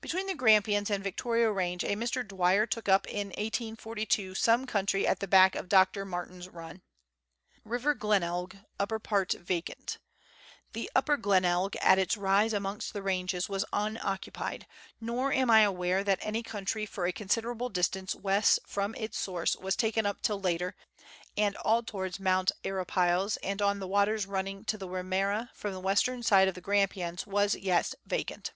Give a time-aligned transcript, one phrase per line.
[0.00, 2.24] Between the Grampians and Victoria Range a Mr.
[2.24, 6.04] Dwyer took up in 1842 some country at the back of Dr.
[6.04, 6.82] Martin's run.
[7.64, 9.98] River Glenelg, upper part vacant.
[10.74, 14.68] The Upper Glenelg, at its rise amongst the ranges, was "unoccupied,
[15.00, 19.56] nor am I aware that any country for a considerable distance west from its source
[19.56, 20.76] Avas taken up till later,
[21.36, 25.80] and all towards Mount Arapiles and on the waters running to the Wimrnera from the
[25.80, 28.52] western side of the Grampians was yet vacant.